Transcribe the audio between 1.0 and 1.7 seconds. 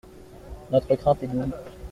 est double.